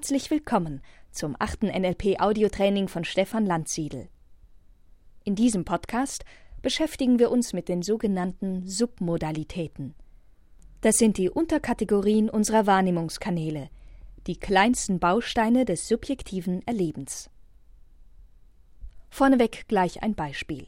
Herzlich 0.00 0.30
willkommen 0.30 0.80
zum 1.10 1.36
achten 1.38 1.66
NLP-Audiotraining 1.66 2.88
von 2.88 3.04
Stefan 3.04 3.44
Landsiedel. 3.44 4.08
In 5.24 5.34
diesem 5.34 5.66
Podcast 5.66 6.24
beschäftigen 6.62 7.18
wir 7.18 7.30
uns 7.30 7.52
mit 7.52 7.68
den 7.68 7.82
sogenannten 7.82 8.66
Submodalitäten. 8.66 9.94
Das 10.80 10.96
sind 10.96 11.18
die 11.18 11.28
Unterkategorien 11.28 12.30
unserer 12.30 12.66
Wahrnehmungskanäle, 12.66 13.68
die 14.26 14.40
kleinsten 14.40 15.00
Bausteine 15.00 15.66
des 15.66 15.86
subjektiven 15.86 16.66
Erlebens. 16.66 17.28
Vorneweg 19.10 19.68
gleich 19.68 20.02
ein 20.02 20.14
Beispiel. 20.14 20.66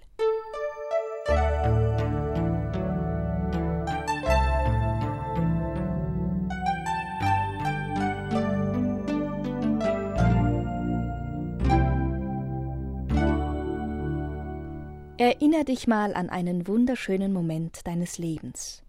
Erinner 15.22 15.62
dich 15.62 15.86
mal 15.86 16.14
an 16.14 16.30
einen 16.30 16.66
wunderschönen 16.66 17.32
Moment 17.32 17.86
deines 17.86 18.18
Lebens. 18.18 18.82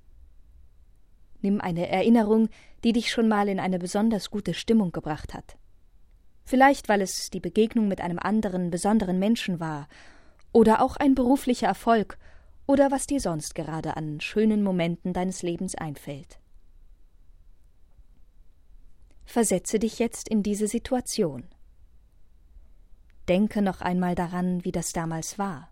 Nimm 1.44 1.62
eine 1.62 1.88
Erinnerung, 1.90 2.50
die 2.84 2.92
dich 2.92 3.12
schon 3.12 3.28
mal 3.28 3.48
in 3.48 3.60
eine 3.60 3.78
besonders 3.78 4.32
gute 4.32 4.56
Stimmung 4.56 4.92
gebracht 4.92 5.36
hat. 5.36 5.58
Vielleicht, 6.44 6.90
weil 6.90 7.02
es 7.04 7.30
die 7.30 7.40
Begegnung 7.40 7.88
mit 7.88 8.02
einem 8.02 8.18
anderen, 8.18 8.72
besonderen 8.72 9.20
Menschen 9.20 9.60
war, 9.60 9.88
oder 10.52 10.82
auch 10.82 10.98
ein 10.98 11.14
beruflicher 11.14 11.68
Erfolg, 11.68 12.18
oder 12.66 12.90
was 12.90 13.06
dir 13.06 13.20
sonst 13.20 13.54
gerade 13.54 13.96
an 13.96 14.20
schönen 14.20 14.64
Momenten 14.64 15.14
deines 15.14 15.44
Lebens 15.44 15.76
einfällt. 15.76 16.40
Versetze 19.24 19.78
dich 19.78 20.00
jetzt 20.00 20.28
in 20.30 20.42
diese 20.42 20.68
Situation. 20.68 21.44
Denke 23.30 23.62
noch 23.62 23.82
einmal 23.82 24.16
daran, 24.16 24.66
wie 24.66 24.72
das 24.72 24.94
damals 24.94 25.38
war. 25.38 25.70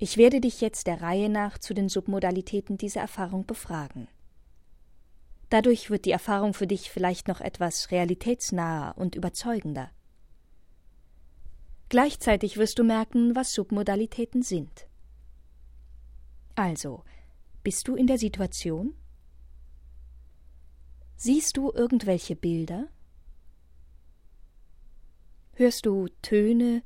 Ich 0.00 0.16
werde 0.16 0.40
dich 0.40 0.60
jetzt 0.60 0.86
der 0.86 1.02
Reihe 1.02 1.28
nach 1.28 1.58
zu 1.58 1.74
den 1.74 1.88
Submodalitäten 1.88 2.78
dieser 2.78 3.00
Erfahrung 3.00 3.46
befragen. 3.46 4.06
Dadurch 5.50 5.90
wird 5.90 6.04
die 6.04 6.12
Erfahrung 6.12 6.54
für 6.54 6.68
dich 6.68 6.90
vielleicht 6.90 7.26
noch 7.26 7.40
etwas 7.40 7.90
realitätsnaher 7.90 8.96
und 8.96 9.16
überzeugender. 9.16 9.90
Gleichzeitig 11.88 12.58
wirst 12.58 12.78
du 12.78 12.84
merken, 12.84 13.34
was 13.34 13.54
Submodalitäten 13.54 14.42
sind. 14.42 14.86
Also, 16.54 17.02
bist 17.64 17.88
du 17.88 17.96
in 17.96 18.06
der 18.06 18.18
Situation? 18.18 18.94
Siehst 21.16 21.56
du 21.56 21.72
irgendwelche 21.72 22.36
Bilder? 22.36 22.88
Hörst 25.54 25.86
du 25.86 26.08
Töne, 26.22 26.82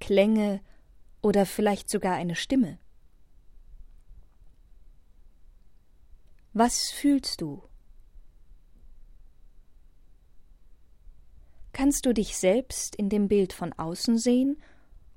Klänge 0.00 0.60
oder 1.22 1.46
vielleicht 1.46 1.90
sogar 1.90 2.14
eine 2.14 2.34
Stimme. 2.34 2.78
Was 6.52 6.90
fühlst 6.90 7.40
du? 7.42 7.62
Kannst 11.72 12.06
du 12.06 12.14
dich 12.14 12.38
selbst 12.38 12.96
in 12.96 13.10
dem 13.10 13.28
Bild 13.28 13.52
von 13.52 13.74
außen 13.74 14.16
sehen 14.16 14.56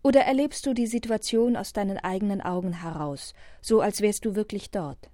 oder 0.03 0.21
erlebst 0.21 0.65
du 0.65 0.73
die 0.73 0.87
Situation 0.87 1.55
aus 1.55 1.71
deinen 1.71 1.97
eigenen 1.97 2.41
Augen 2.41 2.73
heraus, 2.73 3.33
so 3.61 3.79
als 3.79 4.01
wärst 4.01 4.25
du 4.25 4.35
wirklich 4.35 4.69
dort? 4.69 5.09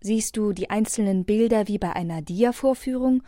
Siehst 0.00 0.36
du 0.38 0.54
die 0.54 0.70
einzelnen 0.70 1.26
Bilder 1.26 1.68
wie 1.68 1.78
bei 1.78 1.92
einer 1.92 2.22
Dia-Vorführung 2.22 3.22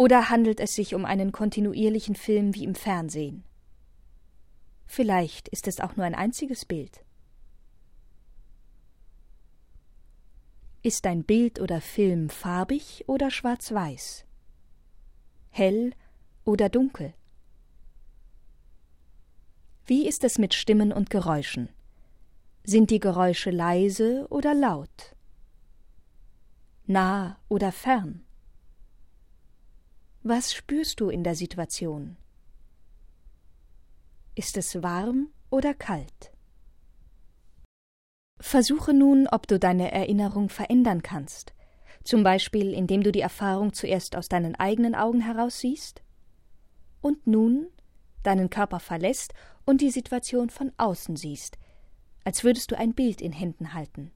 oder 0.00 0.30
handelt 0.30 0.60
es 0.60 0.74
sich 0.74 0.94
um 0.94 1.04
einen 1.04 1.30
kontinuierlichen 1.30 2.14
Film 2.14 2.54
wie 2.54 2.64
im 2.64 2.74
Fernsehen? 2.74 3.44
Vielleicht 4.86 5.46
ist 5.48 5.68
es 5.68 5.78
auch 5.78 5.94
nur 5.94 6.06
ein 6.06 6.14
einziges 6.14 6.64
Bild. 6.64 7.04
Ist 10.82 11.06
ein 11.06 11.24
Bild 11.24 11.60
oder 11.60 11.82
Film 11.82 12.30
farbig 12.30 13.04
oder 13.08 13.30
schwarz-weiß? 13.30 14.24
Hell 15.50 15.92
oder 16.46 16.70
dunkel? 16.70 17.12
Wie 19.84 20.08
ist 20.08 20.24
es 20.24 20.38
mit 20.38 20.54
Stimmen 20.54 20.94
und 20.94 21.10
Geräuschen? 21.10 21.68
Sind 22.64 22.90
die 22.90 23.00
Geräusche 23.00 23.50
leise 23.50 24.26
oder 24.30 24.54
laut? 24.54 25.14
Nah 26.86 27.38
oder 27.50 27.70
fern? 27.70 28.24
Was 30.22 30.52
spürst 30.52 31.00
du 31.00 31.08
in 31.08 31.24
der 31.24 31.34
Situation? 31.34 32.18
Ist 34.34 34.58
es 34.58 34.82
warm 34.82 35.30
oder 35.48 35.72
kalt? 35.72 36.30
Versuche 38.38 38.92
nun, 38.92 39.28
ob 39.28 39.46
du 39.46 39.58
deine 39.58 39.92
Erinnerung 39.92 40.50
verändern 40.50 41.00
kannst, 41.00 41.54
zum 42.04 42.22
Beispiel 42.22 42.74
indem 42.74 43.02
du 43.02 43.12
die 43.12 43.22
Erfahrung 43.22 43.72
zuerst 43.72 44.14
aus 44.14 44.28
deinen 44.28 44.54
eigenen 44.56 44.94
Augen 44.94 45.22
heraus 45.22 45.60
siehst 45.60 46.02
und 47.00 47.26
nun 47.26 47.68
deinen 48.22 48.50
Körper 48.50 48.78
verlässt 48.78 49.32
und 49.64 49.80
die 49.80 49.90
Situation 49.90 50.50
von 50.50 50.70
außen 50.76 51.16
siehst, 51.16 51.56
als 52.24 52.44
würdest 52.44 52.70
du 52.70 52.76
ein 52.76 52.92
Bild 52.92 53.22
in 53.22 53.32
Händen 53.32 53.72
halten. 53.72 54.12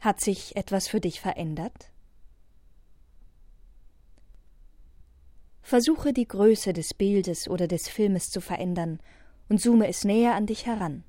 Hat 0.00 0.20
sich 0.22 0.56
etwas 0.56 0.88
für 0.88 1.00
dich 1.00 1.20
verändert? 1.20 1.91
Versuche 5.72 6.12
die 6.12 6.28
Größe 6.28 6.74
des 6.74 6.92
Bildes 6.92 7.48
oder 7.48 7.66
des 7.66 7.88
Filmes 7.88 8.30
zu 8.30 8.42
verändern 8.42 9.00
und 9.48 9.58
zoome 9.58 9.88
es 9.88 10.04
näher 10.04 10.34
an 10.34 10.44
dich 10.44 10.66
heran. 10.66 11.02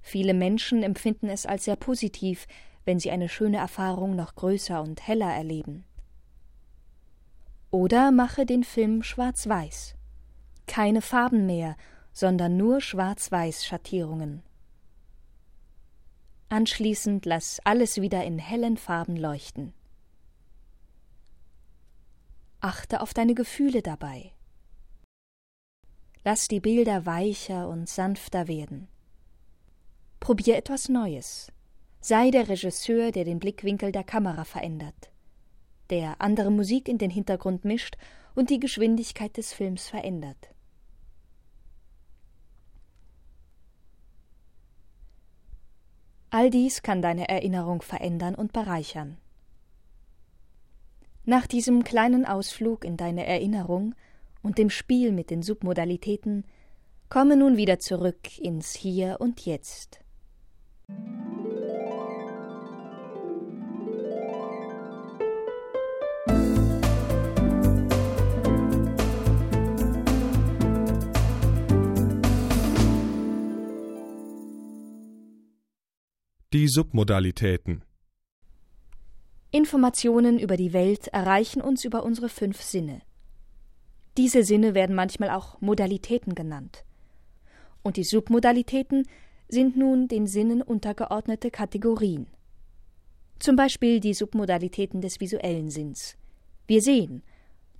Viele 0.00 0.34
Menschen 0.34 0.82
empfinden 0.82 1.28
es 1.28 1.46
als 1.46 1.66
sehr 1.66 1.76
positiv, 1.76 2.48
wenn 2.84 2.98
sie 2.98 3.12
eine 3.12 3.28
schöne 3.28 3.58
Erfahrung 3.58 4.16
noch 4.16 4.34
größer 4.34 4.82
und 4.82 5.06
heller 5.06 5.32
erleben. 5.32 5.84
Oder 7.70 8.10
mache 8.10 8.46
den 8.46 8.64
Film 8.64 9.04
schwarz-weiß. 9.04 9.94
Keine 10.66 11.02
Farben 11.02 11.46
mehr, 11.46 11.76
sondern 12.12 12.56
nur 12.56 12.80
schwarz-weiß-Schattierungen. 12.80 14.42
Anschließend 16.48 17.26
lass 17.26 17.60
alles 17.62 18.00
wieder 18.00 18.24
in 18.24 18.40
hellen 18.40 18.76
Farben 18.76 19.16
leuchten. 19.16 19.72
Achte 22.64 23.00
auf 23.00 23.12
deine 23.12 23.34
Gefühle 23.34 23.82
dabei. 23.82 24.30
Lass 26.22 26.46
die 26.46 26.60
Bilder 26.60 27.06
weicher 27.06 27.68
und 27.68 27.88
sanfter 27.88 28.46
werden. 28.46 28.86
Probier 30.20 30.56
etwas 30.56 30.88
Neues. 30.88 31.50
Sei 32.00 32.30
der 32.30 32.48
Regisseur, 32.48 33.10
der 33.10 33.24
den 33.24 33.40
Blickwinkel 33.40 33.90
der 33.90 34.04
Kamera 34.04 34.44
verändert, 34.44 35.10
der 35.90 36.20
andere 36.20 36.52
Musik 36.52 36.88
in 36.88 36.98
den 36.98 37.10
Hintergrund 37.10 37.64
mischt 37.64 37.96
und 38.36 38.48
die 38.48 38.60
Geschwindigkeit 38.60 39.36
des 39.36 39.52
Films 39.52 39.88
verändert. 39.88 40.54
All 46.30 46.48
dies 46.48 46.82
kann 46.82 47.02
deine 47.02 47.28
Erinnerung 47.28 47.82
verändern 47.82 48.36
und 48.36 48.52
bereichern. 48.52 49.18
Nach 51.24 51.46
diesem 51.46 51.84
kleinen 51.84 52.26
Ausflug 52.26 52.84
in 52.84 52.96
deine 52.96 53.24
Erinnerung 53.24 53.94
und 54.42 54.58
dem 54.58 54.70
Spiel 54.70 55.12
mit 55.12 55.30
den 55.30 55.42
Submodalitäten 55.42 56.44
komme 57.08 57.36
nun 57.36 57.56
wieder 57.56 57.78
zurück 57.78 58.38
ins 58.38 58.74
Hier 58.74 59.18
und 59.20 59.46
Jetzt. 59.46 60.00
Die 76.52 76.68
Submodalitäten 76.68 77.84
Informationen 79.54 80.38
über 80.38 80.56
die 80.56 80.72
Welt 80.72 81.08
erreichen 81.08 81.60
uns 81.60 81.84
über 81.84 82.04
unsere 82.04 82.30
fünf 82.30 82.62
Sinne. 82.62 83.02
Diese 84.16 84.44
Sinne 84.44 84.74
werden 84.74 84.96
manchmal 84.96 85.28
auch 85.28 85.60
Modalitäten 85.60 86.34
genannt. 86.34 86.86
Und 87.82 87.98
die 87.98 88.04
Submodalitäten 88.04 89.06
sind 89.48 89.76
nun 89.76 90.08
den 90.08 90.26
Sinnen 90.26 90.62
untergeordnete 90.62 91.50
Kategorien. 91.50 92.28
Zum 93.40 93.54
Beispiel 93.54 94.00
die 94.00 94.14
Submodalitäten 94.14 95.02
des 95.02 95.20
visuellen 95.20 95.68
Sinns. 95.68 96.16
Wir 96.66 96.80
sehen, 96.80 97.22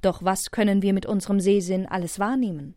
doch 0.02 0.22
was 0.22 0.50
können 0.50 0.82
wir 0.82 0.92
mit 0.92 1.06
unserem 1.06 1.40
Sehsinn 1.40 1.86
alles 1.86 2.18
wahrnehmen? 2.18 2.74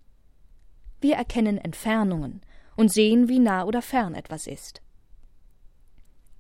Wir 1.01 1.15
erkennen 1.15 1.57
Entfernungen 1.57 2.39
und 2.77 2.94
sehen, 2.94 3.27
wie 3.27 3.39
nah 3.39 3.65
oder 3.65 3.81
fern 3.81 4.15
etwas 4.15 4.47
ist. 4.47 4.81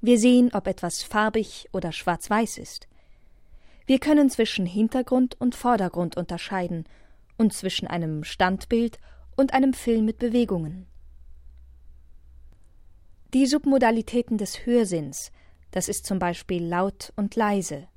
Wir 0.05 0.19
sehen, 0.19 0.51
ob 0.53 0.67
etwas 0.67 1.01
farbig 1.01 1.67
oder 1.73 1.91
schwarz-weiß 1.91 2.59
ist. 2.59 2.87
Wir 3.87 3.97
können 3.97 4.29
zwischen 4.29 4.67
Hintergrund 4.67 5.35
und 5.41 5.55
Vordergrund 5.55 6.15
unterscheiden 6.15 6.83
und 7.39 7.53
zwischen 7.53 7.87
einem 7.87 8.23
Standbild 8.23 8.99
und 9.35 9.55
einem 9.55 9.73
Film 9.73 10.05
mit 10.05 10.19
Bewegungen. 10.19 10.85
Die 13.33 13.47
Submodalitäten 13.47 14.37
des 14.37 14.67
Hörsinns, 14.67 15.31
das 15.71 15.89
ist 15.89 16.05
zum 16.05 16.19
Beispiel 16.19 16.63
laut 16.63 17.11
und 17.15 17.35
leise. 17.35 17.87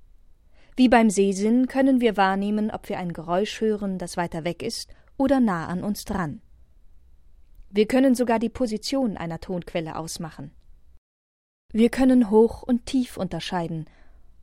Wie 0.76 0.88
beim 0.88 1.10
Sehsinn 1.10 1.66
können 1.66 2.00
wir 2.00 2.16
wahrnehmen, 2.16 2.70
ob 2.70 2.88
wir 2.88 2.98
ein 2.98 3.12
Geräusch 3.12 3.60
hören, 3.60 3.98
das 3.98 4.16
weiter 4.16 4.44
weg 4.44 4.62
ist 4.62 4.94
oder 5.18 5.40
nah 5.40 5.66
an 5.66 5.84
uns 5.84 6.06
dran. 6.06 6.40
Wir 7.68 7.86
können 7.86 8.14
sogar 8.14 8.38
die 8.38 8.48
Position 8.48 9.18
einer 9.18 9.40
Tonquelle 9.40 9.94
ausmachen. 9.94 10.52
Wir 11.72 11.90
können 11.90 12.30
hoch 12.30 12.62
und 12.62 12.86
tief 12.86 13.18
unterscheiden 13.18 13.84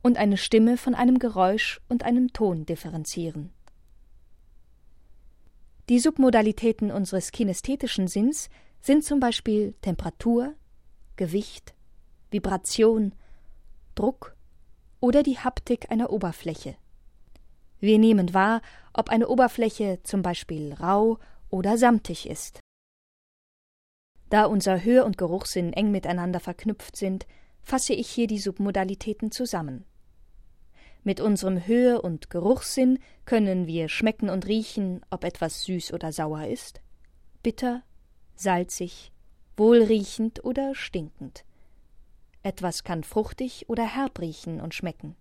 und 0.00 0.16
eine 0.16 0.36
Stimme 0.36 0.76
von 0.76 0.94
einem 0.94 1.18
Geräusch 1.18 1.80
und 1.88 2.04
einem 2.04 2.32
Ton 2.32 2.66
differenzieren. 2.66 3.52
Die 5.88 5.98
Submodalitäten 5.98 6.92
unseres 6.92 7.32
kinästhetischen 7.32 8.06
Sinns 8.06 8.48
sind 8.80 9.02
zum 9.04 9.18
Beispiel 9.18 9.74
Temperatur, 9.82 10.54
Gewicht, 11.16 11.74
Vibration, 12.30 13.12
Druck 13.96 14.36
oder 15.00 15.24
die 15.24 15.38
Haptik 15.38 15.90
einer 15.90 16.10
Oberfläche. 16.10 16.76
Wir 17.80 17.98
nehmen 17.98 18.34
wahr, 18.34 18.62
ob 18.92 19.08
eine 19.08 19.26
Oberfläche 19.26 19.98
zum 20.04 20.22
Beispiel 20.22 20.72
rau 20.74 21.18
oder 21.50 21.76
samtig 21.76 22.28
ist. 22.28 22.60
Da 24.28 24.46
unser 24.46 24.82
Hör- 24.82 25.06
und 25.06 25.18
Geruchssinn 25.18 25.72
eng 25.72 25.90
miteinander 25.90 26.40
verknüpft 26.40 26.96
sind, 26.96 27.26
fasse 27.62 27.92
ich 27.92 28.08
hier 28.08 28.26
die 28.26 28.38
Submodalitäten 28.38 29.30
zusammen. 29.30 29.84
Mit 31.04 31.20
unserem 31.20 31.66
Hör- 31.66 32.02
und 32.02 32.30
Geruchssinn 32.30 32.98
können 33.24 33.66
wir 33.66 33.88
schmecken 33.88 34.28
und 34.28 34.46
riechen, 34.46 35.02
ob 35.10 35.22
etwas 35.22 35.62
süß 35.62 35.92
oder 35.92 36.12
sauer 36.12 36.46
ist, 36.46 36.80
bitter, 37.42 37.82
salzig, 38.34 39.12
wohlriechend 39.56 40.44
oder 40.44 40.74
stinkend. 40.74 41.44
Etwas 42.42 42.84
kann 42.84 43.04
fruchtig 43.04 43.68
oder 43.68 43.84
herb 43.84 44.20
riechen 44.20 44.60
und 44.60 44.74
schmecken. 44.74 45.16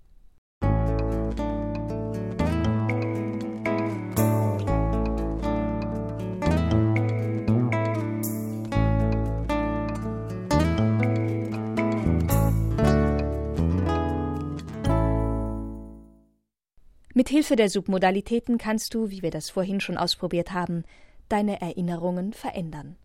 Mit 17.26 17.32
Hilfe 17.32 17.56
der 17.56 17.72
Submodalitäten 17.72 18.60
kannst 18.60 18.94
du, 18.94 19.10
wie 19.10 19.24
wir 19.24 19.32
das 19.32 19.50
vorhin 19.50 19.80
schon 19.80 19.98
ausprobiert 19.98 20.52
haben, 20.52 20.84
deine 21.28 21.60
Erinnerungen 21.60 22.34
verändern. 22.34 22.98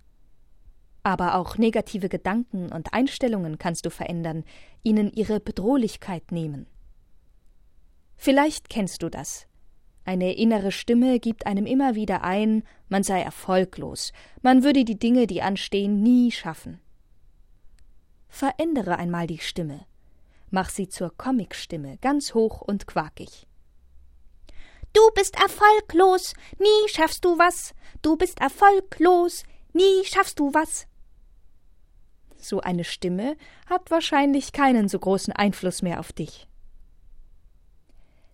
Aber 1.02 1.36
auch 1.36 1.56
negative 1.56 2.10
Gedanken 2.10 2.70
und 2.70 2.92
Einstellungen 2.92 3.56
kannst 3.56 3.86
du 3.86 3.90
verändern, 3.90 4.44
ihnen 4.82 5.10
ihre 5.10 5.40
Bedrohlichkeit 5.40 6.32
nehmen. 6.32 6.66
Vielleicht 8.14 8.68
kennst 8.68 9.02
du 9.02 9.08
das. 9.08 9.46
Eine 10.04 10.34
innere 10.34 10.70
Stimme 10.70 11.18
gibt 11.18 11.46
einem 11.46 11.64
immer 11.64 11.94
wieder 11.94 12.22
ein, 12.22 12.64
man 12.90 13.02
sei 13.02 13.22
erfolglos, 13.22 14.12
man 14.42 14.62
würde 14.64 14.84
die 14.84 14.98
Dinge, 14.98 15.28
die 15.28 15.40
anstehen, 15.40 16.02
nie 16.02 16.30
schaffen. 16.30 16.78
Verändere 18.28 18.98
einmal 18.98 19.26
die 19.26 19.38
Stimme. 19.38 19.86
Mach 20.50 20.68
sie 20.68 20.88
zur 20.88 21.10
Comicstimme, 21.16 21.96
ganz 22.02 22.34
hoch 22.34 22.60
und 22.60 22.86
quakig. 22.86 23.46
Du 24.92 25.00
bist 25.14 25.36
erfolglos, 25.36 26.34
nie 26.58 26.88
schaffst 26.88 27.24
du 27.24 27.38
was. 27.38 27.74
Du 28.02 28.16
bist 28.16 28.40
erfolglos, 28.40 29.44
nie 29.72 30.04
schaffst 30.04 30.38
du 30.38 30.52
was. 30.52 30.86
So 32.36 32.60
eine 32.60 32.84
Stimme 32.84 33.36
hat 33.66 33.90
wahrscheinlich 33.90 34.52
keinen 34.52 34.88
so 34.88 34.98
großen 34.98 35.32
Einfluss 35.32 35.82
mehr 35.82 36.00
auf 36.00 36.12
dich. 36.12 36.48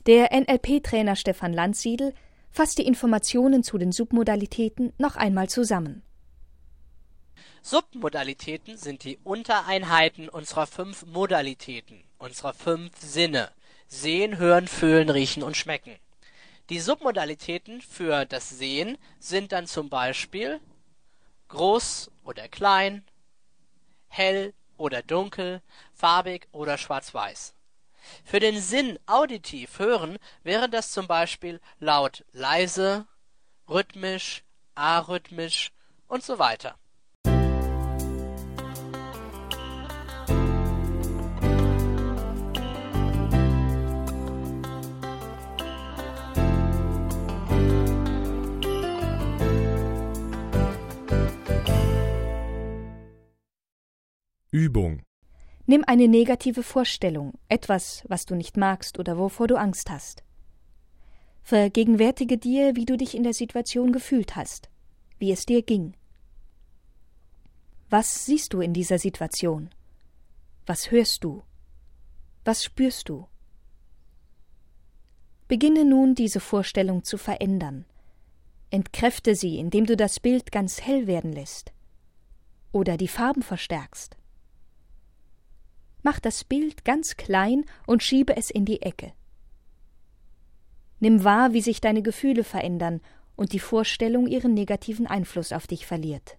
Der 0.06 0.30
NLP-Trainer 0.32 1.16
Stefan 1.16 1.52
Landsiedel 1.52 2.14
fasst 2.50 2.78
die 2.78 2.86
Informationen 2.86 3.62
zu 3.62 3.76
den 3.76 3.92
Submodalitäten 3.92 4.92
noch 4.98 5.16
einmal 5.16 5.48
zusammen. 5.48 6.02
Submodalitäten 7.60 8.78
sind 8.78 9.02
die 9.02 9.18
Untereinheiten 9.24 10.28
unserer 10.28 10.68
fünf 10.68 11.04
Modalitäten, 11.04 12.04
unserer 12.18 12.54
fünf 12.54 12.92
Sinne: 13.00 13.50
Sehen, 13.88 14.38
Hören, 14.38 14.68
Fühlen, 14.68 15.10
Riechen 15.10 15.42
und 15.42 15.56
Schmecken. 15.56 15.96
Die 16.68 16.80
Submodalitäten 16.80 17.80
für 17.80 18.24
das 18.24 18.48
Sehen 18.48 18.98
sind 19.20 19.52
dann 19.52 19.68
zum 19.68 19.88
Beispiel 19.88 20.60
groß 21.48 22.10
oder 22.24 22.48
klein, 22.48 23.04
hell 24.08 24.52
oder 24.76 25.02
dunkel, 25.02 25.62
farbig 25.94 26.48
oder 26.50 26.76
schwarz-weiß. 26.76 27.54
Für 28.24 28.40
den 28.40 28.60
Sinn 28.60 28.98
auditiv 29.06 29.78
hören 29.78 30.18
wäre 30.42 30.68
das 30.68 30.90
zum 30.90 31.06
Beispiel 31.06 31.60
laut 31.78 32.24
leise, 32.32 33.06
rhythmisch, 33.68 34.42
arrhythmisch 34.74 35.72
und 36.08 36.24
Übung. 54.56 55.02
Nimm 55.66 55.84
eine 55.86 56.08
negative 56.08 56.62
Vorstellung, 56.62 57.34
etwas, 57.50 58.04
was 58.08 58.25
du 58.25 58.34
nicht 58.34 58.56
magst 58.56 58.98
oder 58.98 59.18
wovor 59.18 59.48
du 59.48 59.56
Angst 59.56 59.90
hast. 59.90 60.25
Vergegenwärtige 61.42 62.38
dir, 62.38 62.75
wie 62.75 62.86
du 62.86 62.96
dich 62.96 63.14
in 63.14 63.22
der 63.22 63.34
Situation 63.34 63.92
gefühlt 63.92 64.34
hast, 64.34 64.70
wie 65.18 65.30
es 65.30 65.44
dir 65.44 65.60
ging. 65.60 65.94
Was 67.90 68.25
siehst 68.25 68.54
du 68.54 68.62
in 68.62 68.72
dieser 68.72 68.98
Situation? 68.98 69.68
Was 70.64 70.90
hörst 70.90 71.22
du? 71.22 71.42
Was 72.46 72.64
spürst 72.64 73.10
du? 73.10 73.26
Beginne 75.48 75.84
nun 75.84 76.14
diese 76.14 76.40
Vorstellung 76.40 77.04
zu 77.04 77.18
verändern. 77.18 77.84
Entkräfte 78.70 79.34
sie, 79.34 79.58
indem 79.58 79.84
du 79.84 79.98
das 79.98 80.18
Bild 80.18 80.50
ganz 80.50 80.80
hell 80.80 81.06
werden 81.06 81.32
lässt 81.32 81.75
oder 82.72 82.96
die 82.96 83.08
Farben 83.08 83.42
verstärkst. 83.42 84.16
Mach 86.06 86.20
das 86.20 86.44
Bild 86.44 86.84
ganz 86.84 87.16
klein 87.16 87.64
und 87.84 88.00
schiebe 88.00 88.36
es 88.36 88.48
in 88.48 88.64
die 88.64 88.80
Ecke. 88.80 89.12
Nimm 91.00 91.25
wahr, 91.25 91.52
wie 91.52 91.60
sich 91.60 91.80
deine 91.80 92.00
Gefühle 92.00 92.44
verändern 92.44 93.00
und 93.34 93.52
die 93.52 93.58
Vorstellung 93.58 94.28
ihren 94.28 94.54
negativen 94.54 95.08
Einfluss 95.08 95.50
auf 95.50 95.66
dich 95.66 95.84
verliert. 95.84 96.38